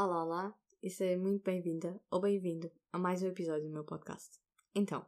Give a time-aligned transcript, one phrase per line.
[0.00, 4.38] Olá, olá, e seja muito bem-vinda ou bem-vindo a mais um episódio do meu podcast.
[4.72, 5.04] Então,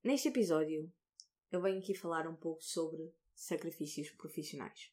[0.00, 0.92] neste episódio
[1.50, 4.92] eu venho aqui falar um pouco sobre sacrifícios profissionais.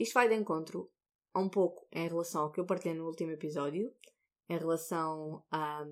[0.00, 0.90] Isto vai de encontro
[1.32, 3.94] a um pouco em relação ao que eu partilhei no último episódio,
[4.48, 5.86] em relação à,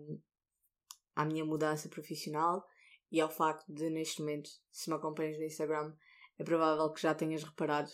[1.15, 2.67] à minha mudança profissional
[3.09, 5.95] e ao facto de, neste momento, se me acompanhas no Instagram,
[6.37, 7.93] é provável que já tenhas reparado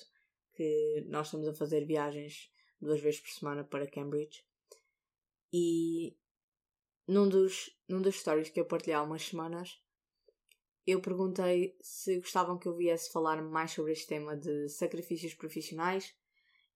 [0.55, 2.51] que nós estamos a fazer viagens
[2.81, 4.45] duas vezes por semana para Cambridge.
[5.53, 6.17] E
[7.07, 9.80] num dos, num dos stories que eu partilhei há umas semanas,
[10.87, 16.15] eu perguntei se gostavam que eu viesse falar mais sobre este tema de sacrifícios profissionais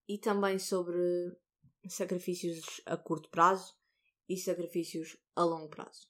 [0.08, 0.98] e também sobre
[1.88, 3.74] sacrifícios a curto prazo
[4.28, 6.08] e sacrifícios a longo prazo.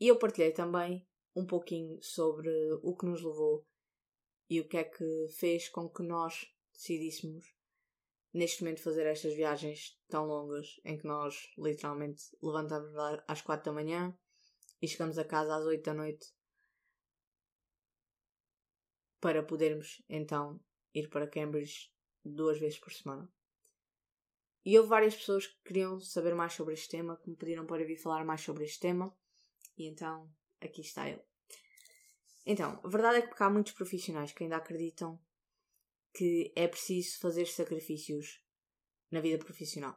[0.00, 2.50] E eu partilhei também um pouquinho sobre
[2.82, 3.66] o que nos levou
[4.48, 7.57] e o que é que fez com que nós decidíssemos
[8.38, 12.94] neste momento fazer estas viagens tão longas em que nós literalmente levantamos
[13.26, 14.16] às quatro da manhã
[14.80, 16.26] e chegamos a casa às oito da noite
[19.20, 20.60] para podermos então
[20.94, 21.92] ir para Cambridge
[22.24, 23.30] duas vezes por semana.
[24.64, 27.84] E houve várias pessoas que queriam saber mais sobre este tema, que me pediram para
[27.84, 29.16] vir falar mais sobre este tema,
[29.76, 31.22] e então aqui está ele.
[32.44, 35.20] Então, a verdade é que há muitos profissionais que ainda acreditam
[36.18, 38.42] que é preciso fazer sacrifícios
[39.08, 39.96] na vida profissional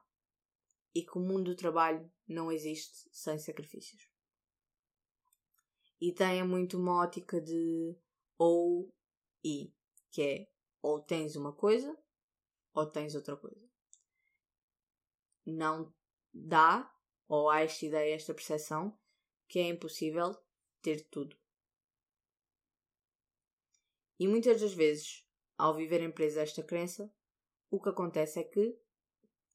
[0.94, 4.08] e que o mundo do trabalho não existe sem sacrifícios.
[6.00, 7.98] E tem muito uma ótica de
[8.38, 8.94] ou
[9.44, 9.74] e,
[10.12, 11.98] que é ou tens uma coisa
[12.72, 13.68] ou tens outra coisa.
[15.44, 15.92] Não
[16.32, 16.96] dá,
[17.28, 18.96] ou há esta ideia, esta percepção,
[19.48, 20.36] que é impossível
[20.84, 21.36] ter tudo.
[24.20, 25.26] E muitas das vezes,
[25.62, 27.14] ao viverem presos a esta crença,
[27.70, 28.76] o que acontece é que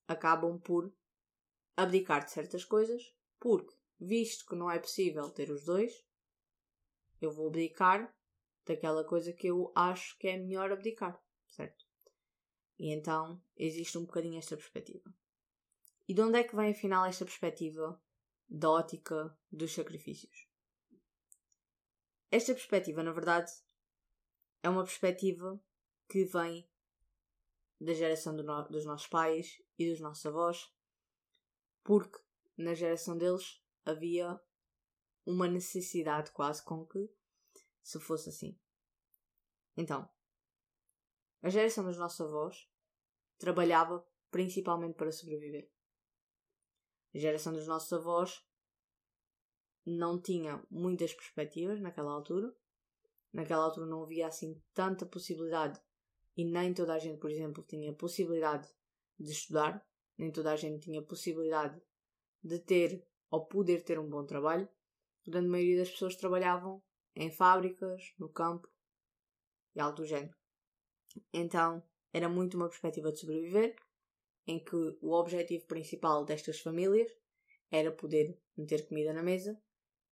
[0.07, 0.95] acabam por
[1.77, 6.07] abdicar de certas coisas, porque, visto que não é possível ter os dois,
[7.21, 8.17] eu vou abdicar
[8.65, 11.85] daquela coisa que eu acho que é melhor abdicar, certo?
[12.79, 15.13] E então existe um bocadinho esta perspectiva.
[16.07, 18.01] E de onde é que vem afinal esta perspectiva
[18.49, 20.47] da ótica dos sacrifícios?
[22.31, 23.51] Esta perspectiva, na verdade,
[24.63, 25.61] é uma perspectiva
[26.09, 26.69] que vem
[27.81, 30.73] da geração do no dos nossos pais e dos nossos avós,
[31.83, 32.19] porque
[32.57, 34.41] na geração deles havia
[35.25, 37.11] uma necessidade quase com que
[37.83, 38.59] se fosse assim.
[39.77, 40.09] Então,
[41.43, 42.69] a geração dos nossos avós
[43.39, 45.71] trabalhava principalmente para sobreviver.
[47.15, 48.45] A geração dos nossos avós
[49.85, 52.57] não tinha muitas perspectivas naquela altura
[53.37, 55.81] naquela altura não havia assim tanta possibilidade
[56.37, 58.69] e nem toda a gente, por exemplo, tinha possibilidade
[59.19, 59.85] de estudar,
[60.19, 61.81] nem toda a gente tinha possibilidade
[62.43, 64.69] de ter ou poder ter um bom trabalho.
[65.27, 66.83] A grande maioria das pessoas trabalhavam
[67.15, 68.69] em fábricas, no campo
[69.75, 70.37] e algo do género.
[71.33, 71.83] Então
[72.13, 73.75] era muito uma perspectiva de sobreviver,
[74.47, 77.11] em que o objetivo principal destas famílias
[77.71, 79.61] era poder meter comida na mesa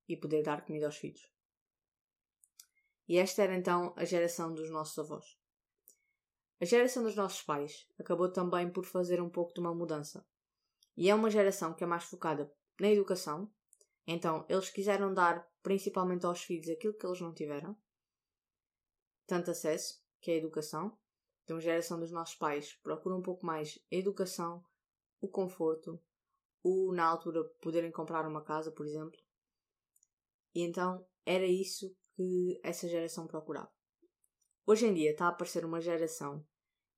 [0.09, 1.31] e poder dar comida aos filhos.
[3.06, 5.44] E esta era então a geração dos nossos avós.
[6.65, 10.27] A geração dos nossos pais acabou também por fazer um pouco de uma mudança.
[10.97, 13.53] E é uma geração que é mais focada na educação.
[14.07, 17.77] Então, eles quiseram dar principalmente aos filhos aquilo que eles não tiveram.
[19.27, 20.99] Tanto acesso, que é a educação.
[21.43, 24.65] Então, a geração dos nossos pais procura um pouco mais a educação,
[25.21, 26.03] o conforto,
[26.63, 29.21] o, na altura, poderem comprar uma casa, por exemplo.
[30.55, 33.71] E então, era isso que essa geração procurava.
[34.67, 36.43] Hoje em dia está a aparecer uma geração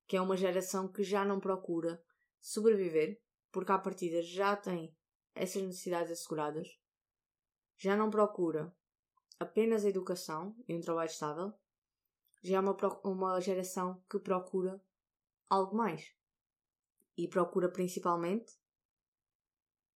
[0.07, 2.01] que é uma geração que já não procura
[2.39, 4.95] sobreviver, porque à partida já tem
[5.35, 6.79] essas necessidades asseguradas,
[7.75, 8.73] já não procura
[9.39, 11.53] apenas a educação e um trabalho estável,
[12.41, 14.81] já é uma, uma geração que procura
[15.49, 16.15] algo mais.
[17.17, 18.53] E procura principalmente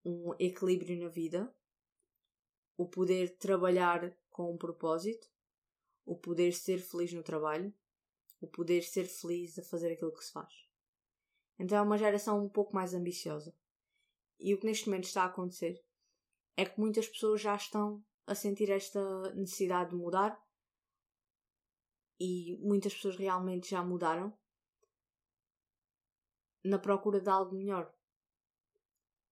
[0.04, 1.56] um equilíbrio na vida,
[2.75, 5.28] o poder trabalhar com um propósito,
[6.04, 7.74] o poder ser feliz no trabalho,
[8.42, 10.68] o poder ser feliz a fazer aquilo que se faz.
[11.58, 13.56] Então é uma geração um pouco mais ambiciosa.
[14.40, 15.82] E o que neste momento está a acontecer
[16.58, 20.44] é que muitas pessoas já estão a sentir esta necessidade de mudar
[22.20, 24.36] e muitas pessoas realmente já mudaram
[26.64, 27.94] na procura de algo melhor.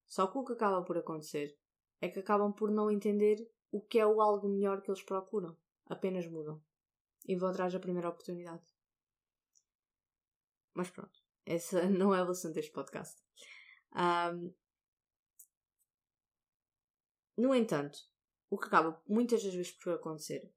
[0.08, 1.58] Só que o que acaba por acontecer
[2.02, 5.56] é que acabam por não entender o que é o algo melhor que eles procuram.
[5.86, 6.62] Apenas mudam.
[7.28, 8.64] E vão atrás da primeira oportunidade.
[10.80, 11.22] Mas pronto.
[11.46, 13.22] essa não é o assunto deste podcast.
[13.94, 14.54] Um,
[17.36, 18.00] no entanto,
[18.50, 20.50] o que acaba muitas das vezes por acontecer,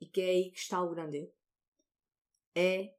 [0.00, 1.34] e que é aí que está o grande erro,
[2.54, 2.96] é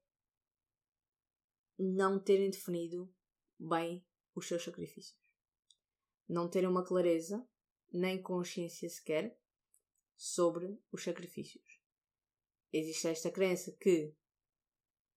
[1.79, 3.09] não terem definido
[3.57, 4.05] bem
[4.35, 5.17] os seus sacrifícios.
[6.27, 7.47] Não terem uma clareza,
[7.93, 9.39] nem consciência sequer,
[10.17, 11.79] sobre os sacrifícios.
[12.73, 14.13] Existe esta crença que,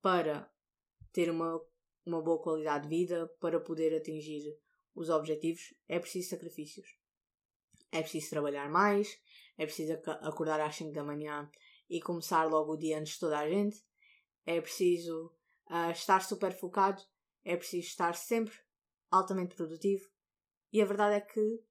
[0.01, 0.49] para
[1.13, 1.61] ter uma,
[2.05, 4.57] uma boa qualidade de vida, para poder atingir
[4.95, 6.89] os objetivos, é preciso sacrifícios.
[7.93, 9.19] É preciso trabalhar mais,
[9.59, 11.51] é preciso acordar às 5 da manhã
[11.89, 13.85] e começar logo o dia antes de toda a gente,
[14.47, 15.27] é preciso
[15.69, 17.03] uh, estar super focado,
[17.45, 18.57] é preciso estar sempre
[19.11, 20.09] altamente produtivo.
[20.73, 21.65] E a verdade é que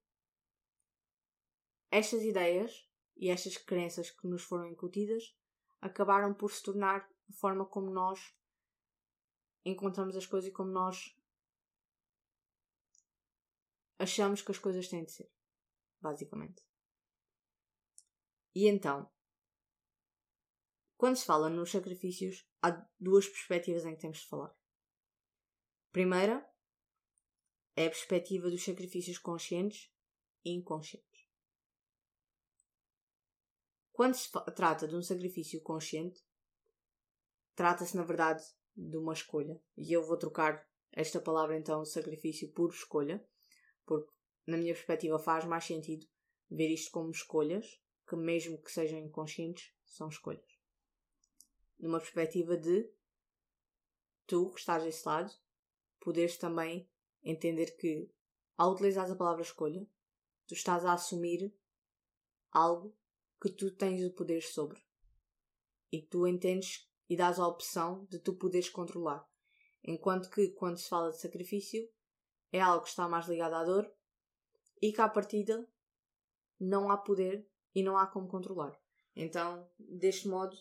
[1.90, 5.34] estas ideias e estas crenças que nos foram incutidas
[5.80, 8.20] acabaram por se tornar a forma como nós
[9.64, 11.16] encontramos as coisas e como nós
[13.98, 15.30] achamos que as coisas têm de ser,
[16.00, 16.64] basicamente.
[18.54, 19.10] E então,
[20.96, 24.54] quando se fala nos sacrifícios, há duas perspectivas em que temos de falar.
[25.92, 26.46] Primeira
[27.76, 29.92] é a perspectiva dos sacrifícios conscientes
[30.44, 31.28] e inconscientes.
[33.92, 36.24] Quando se trata de um sacrifício consciente,
[37.54, 38.42] trata-se na verdade
[38.76, 39.60] de uma escolha.
[39.76, 43.24] E eu vou trocar esta palavra então sacrifício por escolha,
[43.84, 44.10] porque
[44.46, 46.06] na minha perspectiva faz mais sentido
[46.50, 50.58] ver isto como escolhas, que mesmo que sejam inconscientes, são escolhas.
[51.78, 52.90] Numa perspectiva de
[54.26, 55.32] tu, que estás desse lado,
[56.00, 56.88] poderes também
[57.22, 58.10] entender que
[58.56, 59.86] ao utilizar a palavra escolha,
[60.46, 61.54] tu estás a assumir
[62.50, 62.94] algo
[63.40, 64.82] que tu tens o poder sobre
[65.90, 69.28] e tu entendes e dás a opção de tu poderes controlar.
[69.82, 71.90] Enquanto que quando se fala de sacrifício
[72.52, 73.92] é algo que está mais ligado à dor
[74.80, 75.68] e que à partida
[76.58, 78.80] não há poder e não há como controlar.
[79.16, 80.56] Então, deste modo,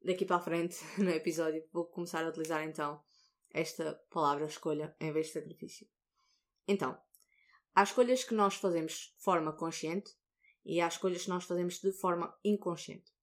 [0.00, 3.02] daqui para a frente no episódio vou começar a utilizar então
[3.50, 5.88] esta palavra escolha em vez de sacrifício.
[6.68, 6.96] Então,
[7.74, 10.14] há escolhas que nós fazemos de forma consciente
[10.64, 13.17] e há escolhas que nós fazemos de forma inconsciente.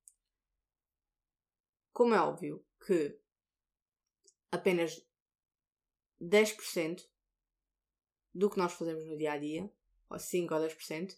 [1.95, 3.18] Como é óbvio que
[4.51, 5.01] apenas
[6.21, 7.01] 10%
[8.33, 9.71] do que nós fazemos no dia a dia,
[10.09, 11.18] ou 5 ou 10%,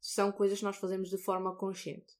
[0.00, 2.16] são coisas que nós fazemos de forma consciente.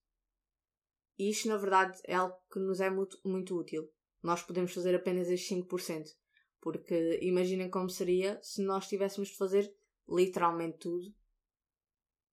[1.17, 3.88] E isto, na verdade, é algo que nos é muito, muito útil.
[4.20, 6.17] Nós podemos fazer apenas estes 5%,
[6.61, 9.73] porque imaginem como seria se nós tivéssemos de fazer
[10.08, 11.15] literalmente tudo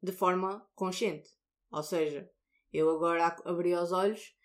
[0.01, 1.29] de forma consciente.
[1.69, 2.27] Ou seja,
[2.73, 4.38] eu agora abri os olhos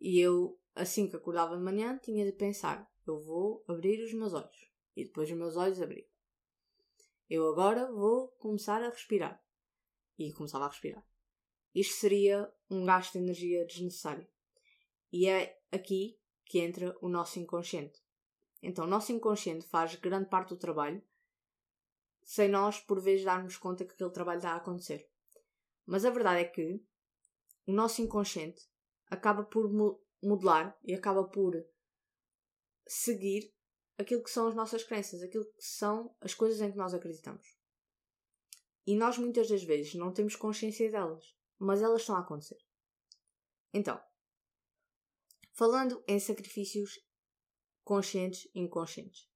[0.00, 4.32] e eu, assim que acordava de manhã, tinha de pensar: eu vou abrir os meus
[4.32, 4.70] olhos.
[4.96, 6.08] E depois os meus olhos abrir.
[7.28, 9.42] Eu agora vou começar a respirar.
[10.18, 11.06] E começava a respirar.
[11.74, 14.26] Isto seria um gasto de energia desnecessário.
[15.12, 18.00] E é aqui que entra o nosso inconsciente.
[18.62, 21.02] Então, o nosso inconsciente faz grande parte do trabalho
[22.22, 25.08] sem nós, por vezes, darmos conta que aquele trabalho está a acontecer.
[25.84, 26.80] Mas a verdade é que
[27.66, 28.69] o nosso inconsciente
[29.10, 29.70] acaba por
[30.22, 31.54] modelar e acaba por
[32.86, 33.52] seguir
[33.98, 37.58] aquilo que são as nossas crenças, aquilo que são as coisas em que nós acreditamos.
[38.86, 42.58] E nós muitas das vezes não temos consciência delas, mas elas estão a acontecer.
[43.72, 44.02] Então,
[45.52, 46.98] falando em sacrifícios
[47.84, 49.28] conscientes e inconscientes.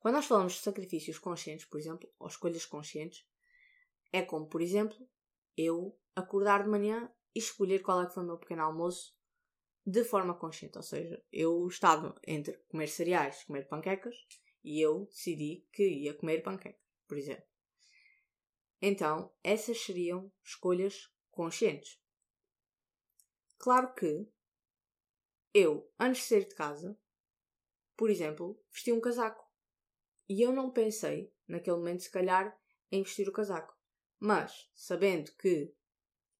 [0.00, 3.26] Quando nós falamos de sacrifícios conscientes, por exemplo, ou escolhas conscientes,
[4.12, 4.96] é como, por exemplo,
[5.56, 9.16] eu acordar de manhã escolher qual é que foi o meu pequeno almoço
[9.84, 10.76] de forma consciente.
[10.76, 14.14] Ou seja, eu estava entre comer cereais comer panquecas
[14.62, 17.46] e eu decidi que ia comer panquecas, por exemplo.
[18.80, 22.00] Então, essas seriam escolhas conscientes.
[23.58, 24.28] Claro que
[25.52, 26.98] eu, antes de sair de casa,
[27.96, 29.44] por exemplo, vesti um casaco.
[30.28, 32.56] E eu não pensei, naquele momento, se calhar,
[32.92, 33.76] em vestir o casaco.
[34.20, 35.74] Mas, sabendo que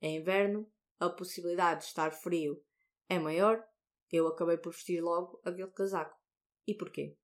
[0.01, 2.63] é inverno, a possibilidade de estar frio
[3.09, 3.67] é maior,
[4.11, 6.19] eu acabei por vestir logo aquele casaco.
[6.67, 7.17] E porquê?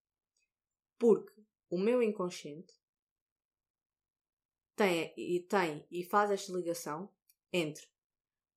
[0.99, 2.73] Porque o meu inconsciente
[4.76, 7.12] tem e, tem e faz esta ligação
[7.52, 7.87] entre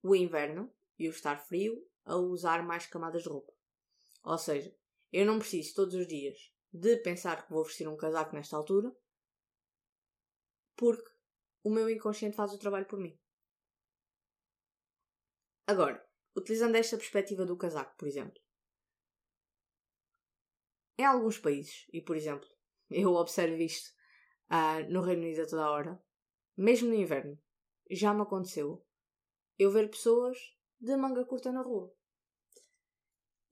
[0.02, 3.52] o inverno e o estar frio a usar mais camadas de roupa.
[4.24, 4.74] Ou seja,
[5.12, 8.94] eu não preciso todos os dias de pensar que vou vestir um casaco nesta altura,
[10.76, 11.10] porque
[11.62, 13.18] o meu inconsciente faz o trabalho por mim.
[15.68, 16.02] Agora,
[16.34, 18.40] utilizando esta perspectiva do casaco, por exemplo,
[20.96, 22.48] em alguns países, e por exemplo,
[22.88, 23.90] eu observo isto
[24.50, 26.02] uh, no Reino Unido a toda a hora,
[26.56, 27.38] mesmo no inverno,
[27.90, 28.82] já me aconteceu
[29.58, 30.38] eu ver pessoas
[30.80, 31.94] de manga curta na rua.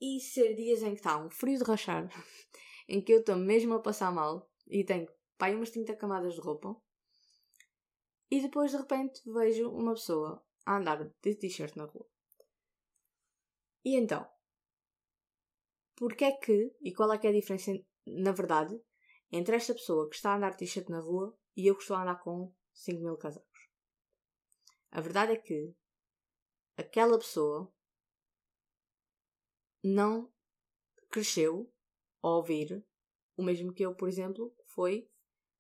[0.01, 2.09] E ser dias em que está um frio de rachar,
[2.89, 5.07] em que eu estou mesmo a passar mal e tenho
[5.37, 6.75] pai umas 30 camadas de roupa,
[8.31, 12.07] e depois de repente vejo uma pessoa a andar de t-shirt na rua.
[13.85, 14.29] E então,
[15.95, 17.73] porque é que, e qual é que é a diferença,
[18.05, 18.79] na verdade,
[19.31, 21.97] entre esta pessoa que está a andar de t-shirt na rua e eu que estou
[21.97, 23.71] a andar com 5 mil casacos?
[24.91, 25.75] A verdade é que
[26.77, 27.73] aquela pessoa
[29.83, 30.33] não
[31.09, 31.73] cresceu
[32.23, 32.85] a ouvir
[33.37, 35.09] o mesmo que eu, por exemplo, foi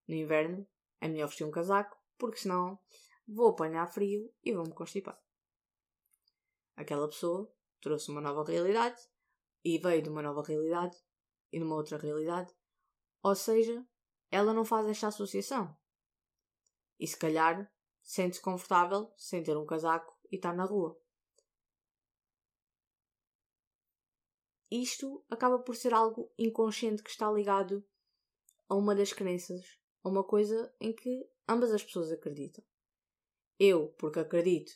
[0.08, 0.66] no inverno,
[1.00, 2.78] é melhor vestir um casaco, porque senão
[3.26, 5.20] vou apanhar frio e vou-me constipar.
[6.76, 9.00] Aquela pessoa trouxe uma nova realidade
[9.64, 10.96] e veio de uma nova realidade
[11.52, 12.54] e numa outra realidade.
[13.22, 13.86] Ou seja,
[14.30, 15.76] ela não faz esta associação.
[16.98, 20.98] E se calhar sente-se confortável sem ter um casaco e estar na rua.
[24.70, 27.84] Isto acaba por ser algo inconsciente que está ligado
[28.68, 32.64] a uma das crenças, a uma coisa em que ambas as pessoas acreditam.
[33.58, 34.72] Eu, porque acredito,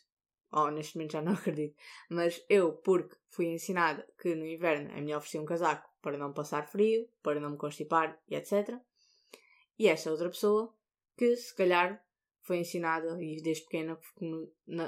[0.53, 1.77] ou neste momento já não acredito,
[2.09, 6.33] mas eu, porque fui ensinada que no inverno é melhor vestir um casaco para não
[6.33, 8.79] passar frio, para não me constipar e etc.
[9.79, 10.75] E esta outra pessoa
[11.17, 12.03] que se calhar
[12.43, 13.99] foi ensinada e desde pequena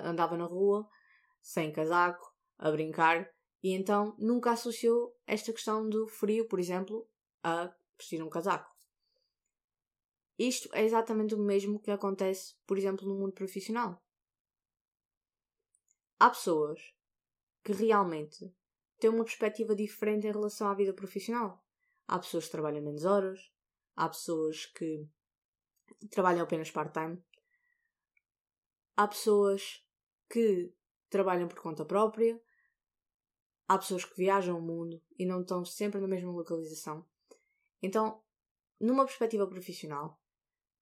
[0.05, 0.89] andava na rua
[1.41, 3.29] sem casaco, a brincar
[3.63, 7.07] e então nunca associou esta questão do frio, por exemplo,
[7.43, 8.72] a vestir um casaco.
[10.45, 14.03] Isto é exatamente o mesmo que acontece, por exemplo, no mundo profissional.
[16.19, 16.81] Há pessoas
[17.63, 18.53] que realmente
[18.99, 21.65] têm uma perspectiva diferente em relação à vida profissional.
[22.09, 23.53] Há pessoas que trabalham menos horas,
[23.95, 25.09] há pessoas que
[26.11, 27.23] trabalham apenas part-time,
[28.97, 29.87] há pessoas
[30.29, 30.75] que
[31.09, 32.43] trabalham por conta própria,
[33.69, 37.07] há pessoas que viajam o mundo e não estão sempre na mesma localização.
[37.81, 38.21] Então,
[38.81, 40.21] numa perspectiva profissional,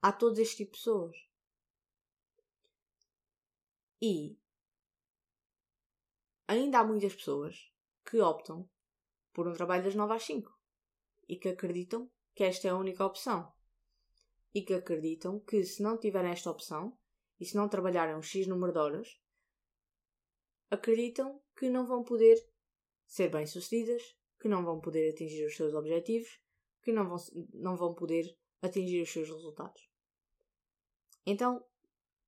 [0.02, 1.16] há todos estes tipos de pessoas.
[4.02, 4.38] E
[6.48, 7.70] ainda há muitas pessoas
[8.04, 8.68] que optam
[9.32, 10.50] por um trabalho das 9 às 5
[11.28, 13.52] e que acreditam que esta é a única opção.
[14.52, 16.98] E que acreditam que se não tiverem esta opção
[17.38, 19.20] e se não trabalharem um X número de horas,
[20.70, 22.36] acreditam que não vão poder
[23.06, 26.40] ser bem-sucedidas, que não vão poder atingir os seus objetivos,
[26.82, 27.18] que não vão,
[27.52, 29.89] não vão poder atingir os seus resultados.
[31.26, 31.64] Então,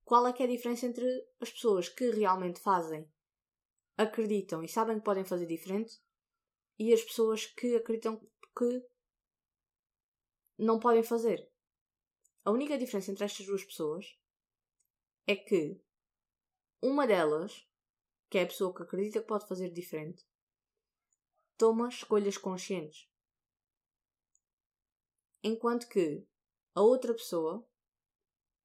[0.05, 1.07] qual é que é a diferença entre
[1.41, 3.11] as pessoas que realmente fazem,
[3.97, 6.01] acreditam e sabem que podem fazer diferente
[6.79, 8.21] e as pessoas que acreditam
[8.57, 8.87] que
[10.59, 11.51] não podem fazer?
[12.45, 14.19] A única diferença entre estas duas pessoas
[15.27, 15.81] é que
[16.81, 17.67] uma delas,
[18.29, 20.27] que é a pessoa que acredita que pode fazer diferente,
[21.57, 23.09] toma escolhas conscientes.
[25.45, 26.27] Enquanto que
[26.75, 27.65] a outra pessoa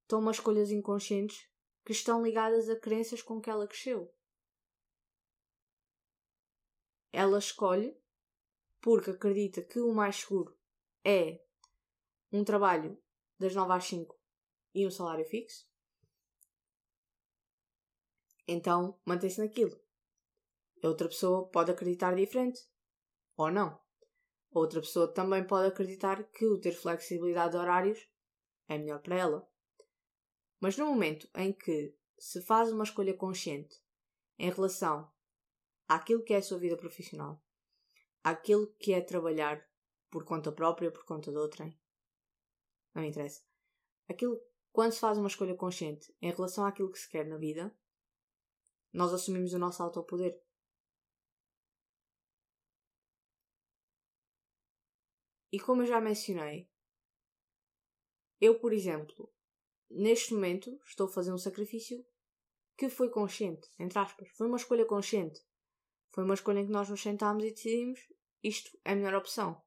[0.08, 1.50] toma escolhas inconscientes
[1.86, 4.14] que estão ligadas a crenças com que ela cresceu.
[7.12, 7.98] Ela escolhe
[8.82, 10.58] porque acredita que o mais seguro
[11.04, 11.42] é
[12.32, 13.02] um trabalho
[13.40, 14.20] das 9 às 5
[14.74, 15.68] e um salário fixo.
[18.48, 19.78] Então mantém-se naquilo.
[20.84, 22.62] Outra pessoa pode acreditar diferente
[23.36, 23.80] ou não.
[24.52, 28.10] Outra pessoa também pode acreditar que o ter flexibilidade de horários
[28.68, 29.57] é melhor para ela.
[30.60, 33.80] Mas no momento em que se faz uma escolha consciente
[34.40, 35.12] em relação
[35.88, 37.44] àquilo que é a sua vida profissional,
[38.24, 39.66] àquilo que é trabalhar
[40.10, 41.80] por conta própria, por conta de outrem,
[42.94, 43.44] não me interessa.
[44.10, 47.76] Aquilo, quando se faz uma escolha consciente em relação àquilo que se quer na vida,
[48.92, 50.42] nós assumimos o nosso autopoder.
[55.52, 56.70] E como eu já mencionei,
[58.40, 59.32] eu, por exemplo,
[59.89, 62.06] neste momento estou a fazer um sacrifício
[62.77, 64.29] que foi consciente, entre aspas.
[64.29, 65.41] Foi uma escolha consciente.
[66.12, 68.00] Foi uma escolha em que nós nos sentámos e decidimos
[68.44, 69.62] isto é a melhor opção.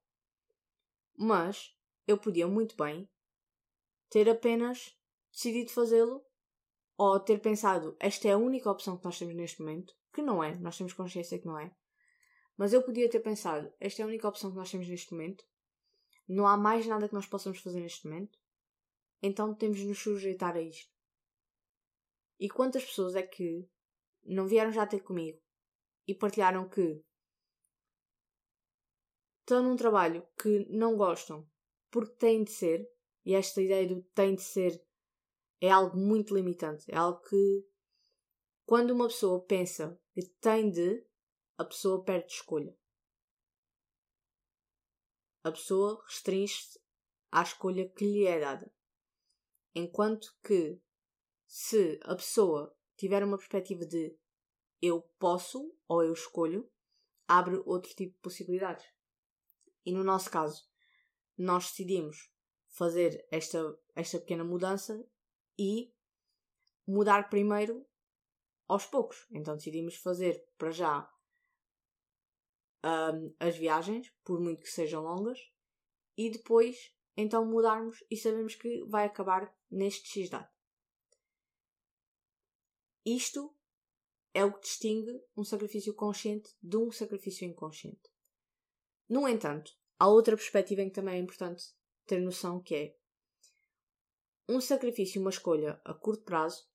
[1.16, 1.74] Mas
[2.06, 3.08] eu podia muito bem
[4.08, 4.96] ter apenas
[5.32, 6.24] decidido fazê-lo
[6.96, 10.42] ou ter pensado esta é a única opção que nós temos neste momento, que não
[10.42, 11.74] é, nós temos consciência que não é.
[12.56, 15.44] Mas eu podia ter pensado esta é a única opção que nós temos neste momento
[16.30, 18.38] não há mais nada que nós possamos fazer neste momento.
[19.22, 20.90] Então temos de nos sujeitar a isto.
[22.38, 23.68] E quantas pessoas é que
[24.24, 25.40] não vieram já ter comigo
[26.06, 27.04] e partilharam que
[29.40, 31.48] estão num trabalho que não gostam
[31.90, 32.88] porque têm de ser,
[33.24, 34.82] e esta ideia do tem de ser
[35.60, 36.84] é algo muito limitante.
[36.88, 37.66] É algo que,
[38.64, 41.04] quando uma pessoa pensa que tem de,
[41.58, 42.74] a pessoa perde escolha.
[45.44, 46.78] A pessoa restringe-se
[47.30, 48.72] à escolha que lhe é dada.
[49.74, 50.80] Enquanto que,
[51.46, 54.16] se a pessoa tiver uma perspectiva de
[54.82, 56.70] eu posso ou eu escolho,
[57.26, 58.86] abre outro tipo de possibilidades.
[59.84, 60.68] E no nosso caso,
[61.36, 62.30] nós decidimos
[62.68, 65.04] fazer esta, esta pequena mudança
[65.58, 65.92] e
[66.86, 67.86] mudar primeiro
[68.66, 69.26] aos poucos.
[69.30, 71.12] Então decidimos fazer para já
[72.84, 75.38] um, as viagens, por muito que sejam longas,
[76.16, 80.50] e depois então mudarmos e sabemos que vai acabar neste X data.
[83.04, 83.54] Isto
[84.32, 88.10] é o que distingue um sacrifício consciente de um sacrifício inconsciente.
[89.08, 91.64] No entanto, há outra perspectiva em que também é importante
[92.06, 92.96] ter noção que é
[94.48, 96.68] um sacrifício uma escolha a curto prazo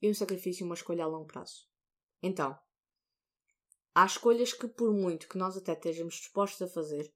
[0.00, 1.66] e um sacrifício uma escolha a longo prazo.
[2.22, 2.58] Então,
[3.94, 7.14] há escolhas que, por muito que nós até estejamos dispostos a fazer,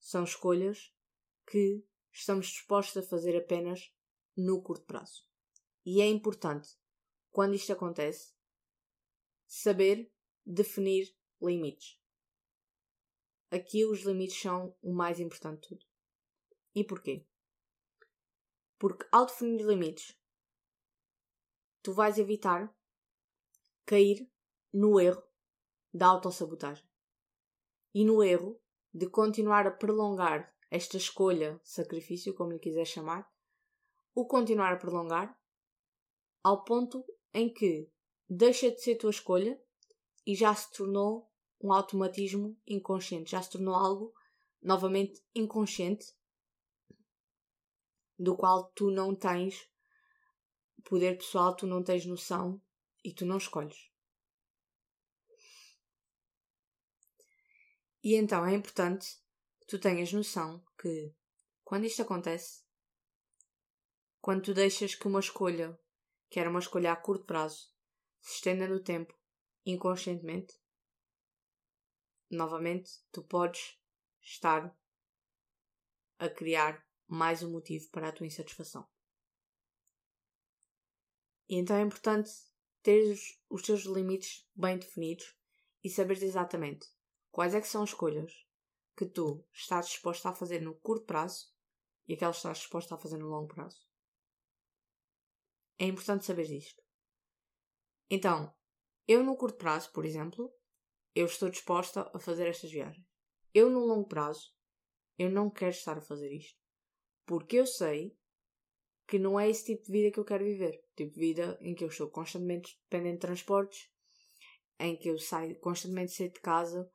[0.00, 0.94] são escolhas
[1.50, 3.90] que estamos dispostos a fazer apenas
[4.36, 5.26] no curto prazo.
[5.84, 6.76] E é importante,
[7.30, 8.34] quando isto acontece,
[9.46, 10.12] saber
[10.44, 11.98] definir limites.
[13.50, 15.86] Aqui os limites são o mais importante de tudo.
[16.74, 17.26] E porquê?
[18.78, 20.14] Porque ao definir limites,
[21.82, 22.76] tu vais evitar
[23.86, 24.30] cair
[24.70, 25.22] no erro
[25.94, 26.86] da autossabotagem
[27.94, 28.60] e no erro
[28.92, 33.30] de continuar a prolongar esta escolha, sacrifício, como lhe quiser chamar,
[34.14, 35.38] o continuar a prolongar
[36.42, 37.90] ao ponto em que
[38.28, 39.60] deixa de ser tua escolha
[40.26, 44.14] e já se tornou um automatismo inconsciente, já se tornou algo
[44.62, 46.06] novamente inconsciente
[48.18, 49.68] do qual tu não tens
[50.84, 52.60] poder pessoal, tu não tens noção
[53.04, 53.90] e tu não escolhes.
[58.02, 59.20] E então é importante
[59.68, 61.14] tu tenhas noção que
[61.62, 62.64] quando isto acontece,
[64.18, 65.78] quando tu deixas que uma escolha,
[66.30, 67.70] que era uma escolha a curto prazo,
[68.18, 69.14] se estenda no tempo
[69.66, 70.58] inconscientemente,
[72.30, 73.78] novamente tu podes
[74.22, 74.74] estar
[76.18, 78.88] a criar mais um motivo para a tua insatisfação.
[81.46, 82.30] E então é importante
[82.82, 83.14] ter
[83.50, 85.36] os teus limites bem definidos
[85.84, 86.88] e saberes exatamente
[87.30, 88.47] quais é que são as escolhas
[88.98, 91.46] que tu estás disposto a fazer no curto prazo
[92.08, 93.86] e aquelas que estás disposto a fazer no longo prazo.
[95.78, 96.82] É importante saber isto.
[98.10, 98.52] Então,
[99.06, 100.52] eu no curto prazo, por exemplo,
[101.14, 103.06] eu estou disposta a fazer estas viagens.
[103.54, 104.52] Eu no longo prazo,
[105.16, 106.58] eu não quero estar a fazer isto.
[107.24, 108.18] Porque eu sei
[109.06, 110.84] que não é esse tipo de vida que eu quero viver.
[110.96, 113.92] Tipo de vida em que eu estou constantemente dependente de transportes,
[114.80, 116.90] em que eu saio constantemente cedo de casa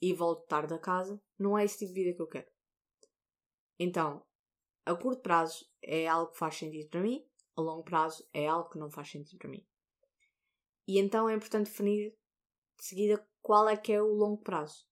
[0.00, 1.20] e volto tarde da casa.
[1.38, 2.50] Não é esse tipo de vida que eu quero.
[3.78, 4.24] Então,
[4.84, 8.68] a curto prazo é algo que faz sentido para mim, a longo prazo é algo
[8.70, 9.66] que não faz sentido para mim.
[10.86, 12.16] E então é importante definir
[12.76, 14.86] de seguida qual é que é o longo prazo.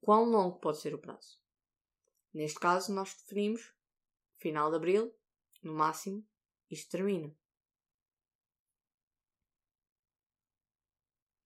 [0.00, 1.40] Quão longo pode ser o prazo?
[2.34, 3.74] Neste caso, nós definimos
[4.36, 5.14] final de abril,
[5.62, 6.26] no máximo,
[6.70, 7.34] isto termina.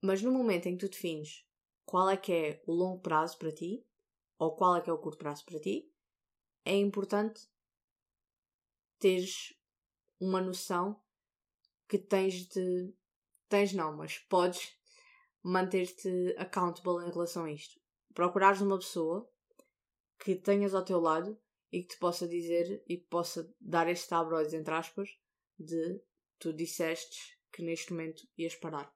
[0.02, 1.45] Mas no momento em que tu defines
[1.86, 3.86] qual é que é o longo prazo para ti,
[4.38, 5.90] ou qual é que é o curto prazo para ti,
[6.64, 7.48] é importante
[8.98, 9.54] teres
[10.20, 11.00] uma noção
[11.88, 12.92] que tens de.
[13.48, 14.76] Tens não, mas podes
[15.40, 17.80] manter-te accountable em relação a isto.
[18.12, 19.30] Procurares uma pessoa
[20.18, 21.38] que tenhas ao teu lado
[21.70, 25.08] e que te possa dizer e que possa dar este tabloides entre aspas
[25.56, 26.00] de
[26.38, 28.92] tu dissestes que neste momento ias parar.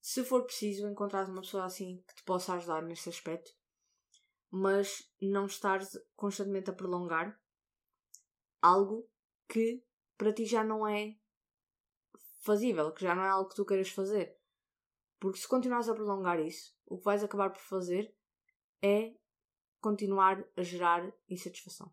[0.00, 3.52] Se for preciso, encontrar uma pessoa assim que te possa ajudar neste aspecto,
[4.50, 7.38] mas não estares constantemente a prolongar
[8.62, 9.08] algo
[9.48, 9.84] que
[10.16, 11.16] para ti já não é
[12.40, 14.36] fazível, que já não é algo que tu queiras fazer.
[15.18, 18.14] Porque se continuares a prolongar isso, o que vais acabar por fazer
[18.80, 19.14] é
[19.80, 21.92] continuar a gerar insatisfação.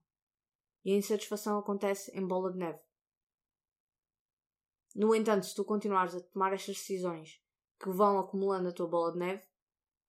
[0.83, 2.79] E a insatisfação acontece em bola de neve.
[4.95, 7.43] No entanto, se tu continuares a tomar estas decisões
[7.79, 9.43] que vão acumulando a tua bola de neve,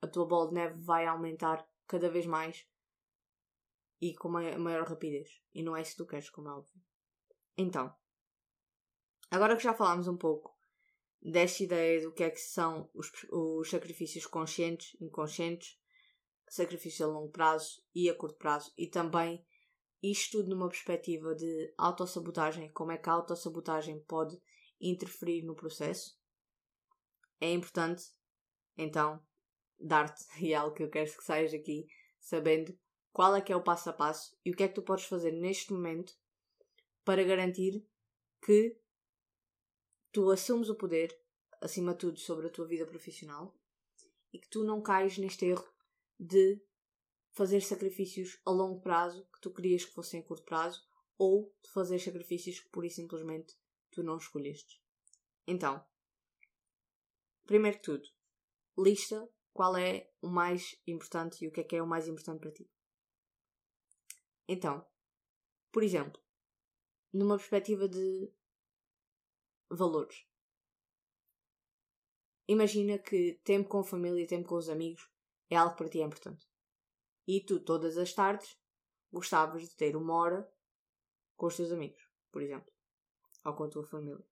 [0.01, 2.67] a tua bola de neve vai aumentar cada vez mais
[4.01, 5.41] e com maior rapidez.
[5.55, 6.81] E não é isso que tu queres, como é óbvio.
[7.57, 7.95] Então,
[9.31, 10.55] agora que já falámos um pouco
[11.21, 15.79] desta ideia do que é que são os, os sacrifícios conscientes, inconscientes,
[16.49, 19.45] sacrifício a longo prazo e a curto prazo e também
[20.03, 24.41] isto tudo numa perspectiva de autossabotagem, como é que a autossabotagem pode
[24.81, 26.17] interferir no processo,
[27.41, 28.05] é importante
[28.77, 29.23] então
[29.79, 31.87] dar-te, e é algo que eu quero que saias aqui
[32.21, 32.77] sabendo
[33.13, 35.07] qual é que é o passo a passo e o que é que tu podes
[35.07, 36.15] fazer neste momento
[37.05, 37.87] para garantir
[38.43, 38.79] que
[40.13, 41.17] tu assumes o poder,
[41.61, 43.57] acima de tudo, sobre a tua vida profissional
[44.33, 45.67] e que tu não cais neste erro
[46.19, 46.61] de
[47.33, 50.83] fazer sacrifícios a longo prazo que tu querias que fossem a curto prazo
[51.19, 53.55] ou de fazer sacrifícios que pura e simplesmente
[53.91, 54.83] tu não escolheste.
[55.47, 55.85] Então,
[57.47, 58.09] primeiro que tudo,
[58.77, 62.41] lista qual é o mais importante e o que é que é o mais importante
[62.41, 62.71] para ti.
[64.47, 64.87] Então,
[65.73, 66.21] por exemplo,
[67.13, 68.31] numa perspectiva de
[69.71, 70.27] valores.
[72.49, 75.11] Imagina que tempo com a família e tempo com os amigos
[75.51, 76.47] é algo para ti é importante.
[77.27, 78.57] E tu, todas as tardes,
[79.13, 80.53] gostavas de ter uma hora
[81.37, 82.73] com os teus amigos, por exemplo,
[83.45, 84.25] ou com a tua família.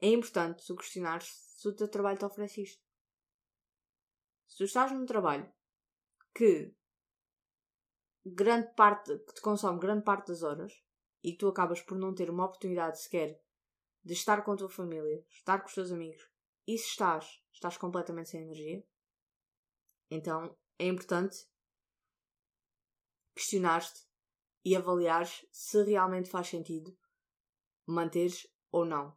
[0.00, 2.82] É importante tu questionares se o teu trabalho te oferece isto.
[4.46, 5.52] Se tu estás num trabalho
[6.34, 6.74] que
[8.24, 10.72] grande parte, que te consome grande parte das horas
[11.22, 13.40] e tu acabas por não ter uma oportunidade sequer
[14.02, 16.22] de estar com a tua família, estar com os teus amigos,
[16.66, 18.86] e se estás, estás completamente sem energia,
[20.10, 21.46] então é importante
[23.34, 24.06] questionar-te
[24.64, 26.96] e avaliares se realmente faz sentido
[27.86, 29.16] manteres ou não.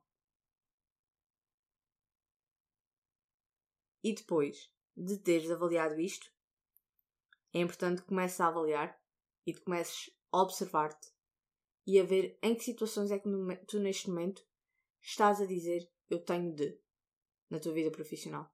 [4.07, 6.31] E depois de teres avaliado isto,
[7.53, 8.97] é importante que comeces a avaliar
[9.45, 11.11] e que comeces a observar-te
[11.85, 13.27] e a ver em que situações é que
[13.67, 14.47] tu neste momento
[15.01, 16.79] estás a dizer eu tenho de
[17.49, 18.49] na tua vida profissional.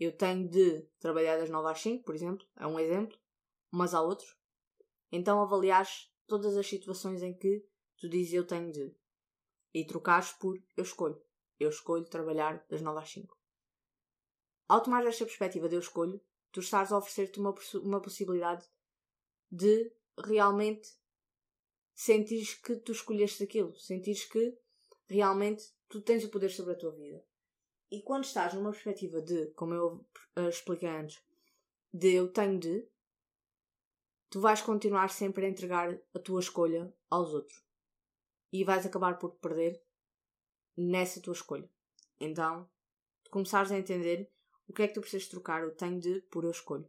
[0.00, 3.16] Eu tenho de trabalhar das 9 às 5, por exemplo, é um exemplo,
[3.70, 4.36] mas há outros.
[5.12, 7.64] Então avaliares todas as situações em que
[7.98, 8.96] tu dizes eu tenho de
[9.72, 11.24] e trocares por eu escolho.
[11.56, 13.33] Eu escolho trabalhar das 9 às 5.
[14.68, 18.64] Ao tomar esta perspectiva de eu escolho, tu estás a oferecer-te uma, uma possibilidade
[19.50, 20.88] de realmente
[21.94, 24.56] sentires que tu escolheste aquilo, sentires que
[25.06, 27.24] realmente tu tens o poder sobre a tua vida.
[27.90, 31.22] E quando estás numa perspectiva de, como eu uh, expliquei antes,
[31.92, 32.88] de eu tenho de,
[34.30, 37.62] tu vais continuar sempre a entregar a tua escolha aos outros.
[38.52, 39.80] E vais acabar por perder
[40.76, 41.70] nessa tua escolha.
[42.18, 42.68] Então,
[43.22, 44.33] tu começares a entender
[44.68, 46.88] o que é que tu precisas trocar o tenho de por eu escolho.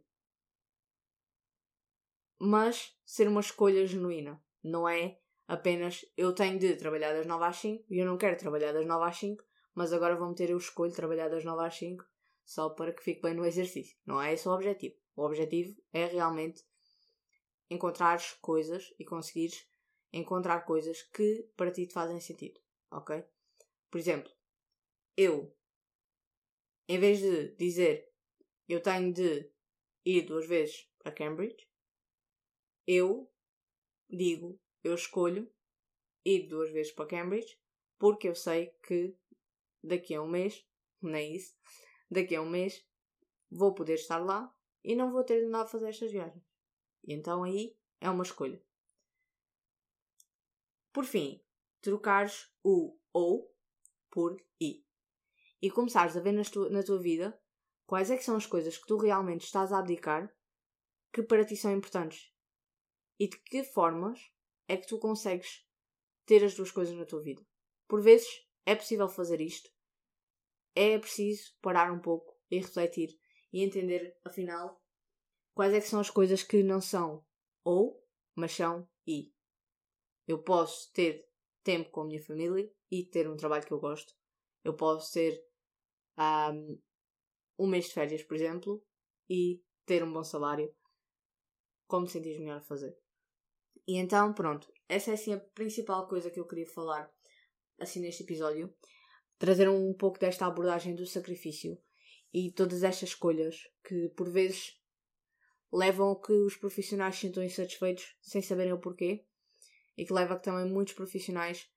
[2.38, 4.42] Mas ser uma escolha genuína.
[4.62, 8.36] Não é apenas eu tenho de trabalhar das 9 às 5 e eu não quero
[8.36, 9.44] trabalhar das 9 às 5
[9.76, 12.02] mas agora vou meter eu escolho trabalhar das 9 às 5
[12.46, 13.96] só para que fique bem no exercício.
[14.06, 14.96] Não é esse o objetivo.
[15.14, 16.64] O objetivo é realmente
[17.68, 19.68] encontrar coisas e conseguires
[20.12, 22.58] encontrar coisas que para ti te fazem sentido,
[22.90, 23.22] ok?
[23.90, 24.32] Por exemplo,
[25.16, 25.54] eu,
[26.88, 28.12] em vez de dizer
[28.68, 29.50] eu tenho de
[30.04, 31.68] ir duas vezes para Cambridge,
[32.86, 33.30] eu
[34.08, 35.52] digo, eu escolho
[36.24, 37.58] ir duas vezes para Cambridge
[37.98, 39.16] porque eu sei que
[39.82, 40.64] daqui a um mês,
[41.02, 41.56] nem isso,
[42.10, 42.84] daqui a um mês
[43.50, 44.52] vou poder estar lá
[44.84, 46.44] e não vou ter de nada a fazer estas viagens.
[47.04, 48.62] E então aí é uma escolha.
[50.92, 51.42] Por fim,
[51.80, 53.52] trocares o ou
[54.10, 54.85] por i.
[55.60, 57.38] E começares a ver tua, na tua vida
[57.86, 60.32] quais é que são as coisas que tu realmente estás a abdicar
[61.12, 62.32] que para ti são importantes.
[63.18, 64.20] E de que formas
[64.68, 65.64] é que tu consegues
[66.26, 67.42] ter as duas coisas na tua vida.
[67.88, 68.28] Por vezes
[68.66, 69.70] é possível fazer isto
[70.76, 73.18] é preciso parar um pouco e refletir
[73.50, 74.78] e entender, afinal,
[75.54, 77.24] quais é que são as coisas que não são
[77.64, 79.32] ou, mas são e.
[80.28, 81.26] Eu posso ter
[81.64, 84.14] tempo com a minha família e ter um trabalho que eu gosto.
[84.66, 85.40] Eu posso ter
[86.18, 86.78] um,
[87.56, 88.84] um mês de férias, por exemplo,
[89.30, 90.74] e ter um bom salário.
[91.86, 92.98] Como te sentires melhor a fazer.
[93.86, 94.66] E então, pronto.
[94.88, 97.08] Essa é assim a principal coisa que eu queria falar
[97.78, 98.74] assim neste episódio
[99.38, 101.78] trazer um pouco desta abordagem do sacrifício
[102.32, 104.80] e todas estas escolhas que por vezes
[105.72, 109.26] levam a que os profissionais se sintam insatisfeitos sem saberem o porquê
[109.96, 111.70] e que leva a que também muitos profissionais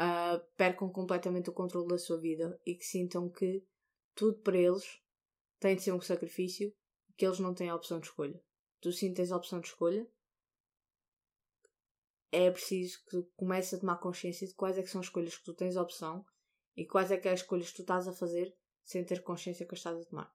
[0.00, 3.62] uh, percam completamente o controle da sua vida e que sintam que
[4.14, 5.00] tudo para eles
[5.58, 6.74] tem de ser um sacrifício
[7.16, 8.42] que eles não têm a opção de escolha.
[8.80, 10.10] Tu sim tens a opção de escolha.
[12.32, 15.36] É preciso que tu comeces a tomar consciência de quais é que são as escolhas
[15.36, 16.24] que tu tens a opção
[16.76, 19.66] e quais é que é as escolhas que tu estás a fazer sem ter consciência
[19.66, 20.34] que as estás a tomar.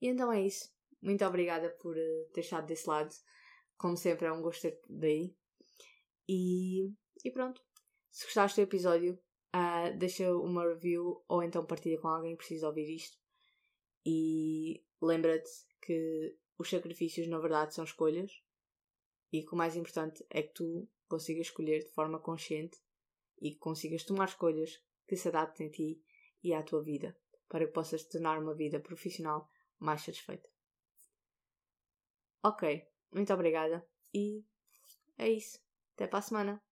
[0.00, 0.70] E então é isso.
[1.00, 3.14] Muito obrigada por uh, ter estado desse lado.
[3.76, 5.34] Como sempre, é um gosto ter daí.
[6.28, 6.92] E,
[7.24, 7.62] e pronto.
[8.10, 9.18] Se gostaste do episódio,
[9.54, 13.18] uh, deixa uma review ou então partilha com alguém que precisa ouvir isto.
[14.04, 18.42] E lembra-te que os sacrifícios, na verdade, são escolhas.
[19.30, 22.78] E que o mais importante é que tu consigas escolher de forma consciente
[23.40, 26.02] e que consigas tomar escolhas que se adaptem a ti
[26.42, 27.16] e à tua vida,
[27.48, 30.48] para que possas tornar uma vida profissional mais satisfeita.
[32.42, 34.44] Ok, muito obrigada e
[35.16, 35.60] é isso.
[35.94, 36.67] Até para a semana.